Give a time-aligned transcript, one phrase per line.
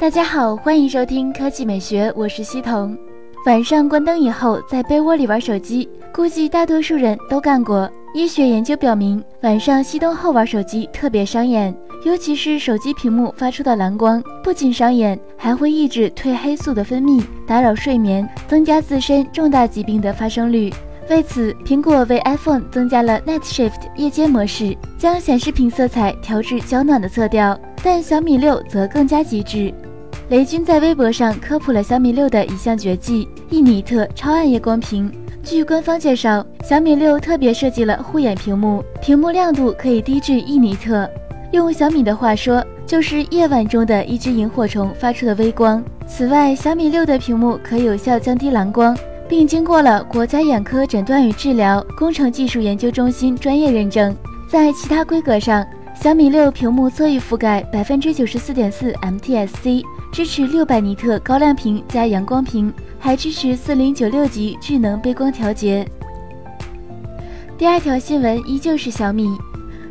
[0.00, 2.96] 大家好，欢迎收听科技美学，我是西彤。
[3.44, 7.86] 晚上关灯以后，在被窝里玩手机，估计大多数人都干过。
[8.14, 20.72] 医学研究表明，晚上熄灯后玩手机特别伤眼，尤其是手机屏幕发出的蓝光，不仅伤眼，还会抑制褪黑素的分泌，打扰睡眠，增加自身重大疾病的发生率。
[21.10, 29.74] 为此，苹果为 iPhone 增加了 Night Shift 夜间模式，将显示屏色彩调至较暖的色调，但小米六则更加极致。
[30.30, 35.10] 雷军在微博上科普了小米六的一项绝技——一尼特超暗夜光屏。
[35.42, 41.10] 据官方介绍，小米六特别设计了护眼屏幕，屏幕亮度可以低至一尼特。
[41.50, 45.82] 用小米的话说，就是夜晚中的一只萤火虫发出的微光。
[46.06, 48.96] 此外，小米六的屏幕可有效降低蓝光，
[49.28, 54.14] 并经过了国家眼科诊断与治疗工程技术研究中心专业认证。
[54.48, 55.66] 在其他规格上，
[56.00, 59.82] 小米六屏幕侧翼覆盖百分之九十四点四 MTSC。
[60.12, 65.86] 支持六百尼特高亮屏加阳光屏，还支持四零九六级智能背光调节。
[67.56, 69.38] 第二条新闻依旧是小米。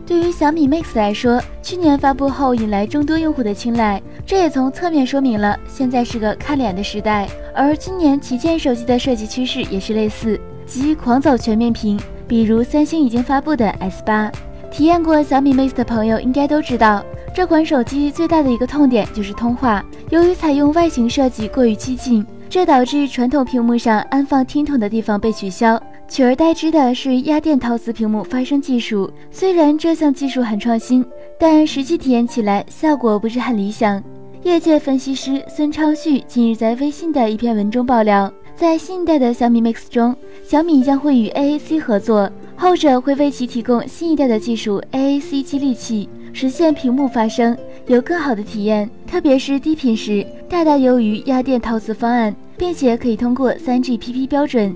[0.05, 7.29] 对于小米 Mix 来说，去年发布后引来众多用户的青睐，这也从侧面说明了现在是个看脸的时代。
[7.55, 11.99] 而今年旗舰手机的设计趋势也是类似，即狂走全面屏。
[12.27, 14.31] 比如三星已经发布的 S 八，
[14.69, 17.05] 体验过小米 Mix 的朋友应该都知道。
[17.31, 29.11] 这款手机最大的一个痛点就是通话，由于采用外形设计过于激进，这导致传统屏幕上安放听筒的地方被取消，取而代之的是压电陶瓷屏幕发声技术。
[29.29, 31.05] 虽然这项技术很创新，
[31.39, 34.03] 但实际体验起来效果不是很理想。
[34.41, 46.09] 业界分析师孙昌旭近日在微信的一篇文中爆料，在新一代的小米 Mix 中，小米将会与 AAC 合作，后者会为其提供新一代的技术 AAC 激励器。
[46.31, 47.57] 实现屏幕发声
[47.87, 54.73] 有更好的体验，特别是低频时，大大优于压电陶瓷方案，并且可以通过 3GPP 标准。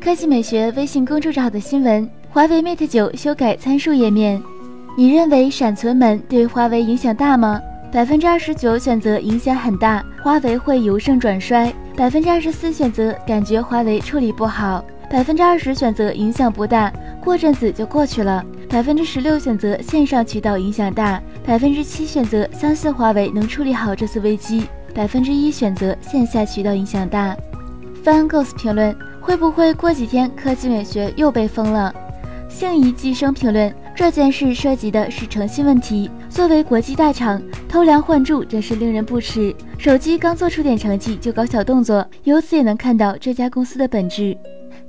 [0.00, 4.42] 科技美学微信公众号的新闻：华为 Mate 九修改参数页面。
[4.96, 7.60] 你认为闪存门对华为影响大吗？
[7.92, 18.44] 百分之二十九选择影响很大，华为会由盛转衰；百分之二十四选择感觉华为处理不好；百分之二十选择影响不大，过阵子就过去了。
[18.68, 27.36] 百分之十六选择线上渠道影响大，百分之七选择相信华为能处理好这次危机，百分之一选择线下渠道影响大。
[28.04, 31.94] Fun Ghost 评论：会不会过几天科技美学又被封了？
[32.48, 39.54] 幸宜寄生评论：这件事涉及的是诚信问题，作为国际大厂，偷梁换柱真是令人不齿。
[39.78, 44.36] 手机刚做出点成绩就搞小动作，由此也能看到这家公司的本质。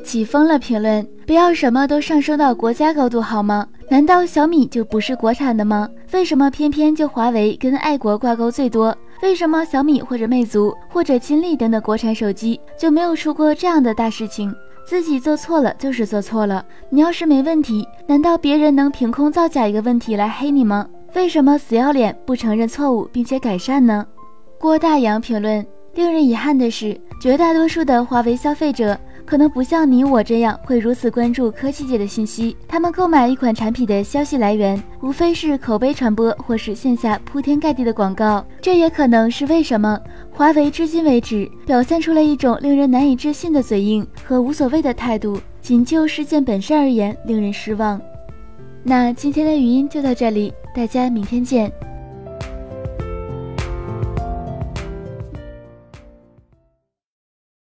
[0.04, 3.68] 起风了评论，不要什么都上升到国家高度好吗？
[3.90, 5.90] 难道小米就不是国产的吗？
[6.12, 8.96] 为什么偏偏就华为跟爱国挂钩最多？
[9.22, 14.54] 为什么小米或者魅族或者金立等等国产手机就没有出过这样的大事情？
[14.86, 20.88] 自己做错了就是做错了，你要是没问题，难道别人能凭空造假一个问题来黑你吗？
[21.14, 24.06] 为什么死要脸不承认错误并且改善呢？
[24.60, 25.66] 郭大洋评论：
[25.96, 28.98] 令人遗憾的是，绝大多数的华为消费者。
[29.28, 32.56] 可能不像你我这样会如此关注科技界的信息。
[32.66, 38.44] 他们购买一款产品的消息来源，无非是口碑传播或是线下铺天盖地的广告。
[38.62, 40.00] 这也可能是为什么
[40.32, 45.38] 华为至今为止表现出了一种令人难以置信的嘴硬和无所谓的态度。
[45.62, 48.02] 仅就事件本身而言，令人失望。
[48.84, 51.70] 那今天的语音就到这里，大家明天见。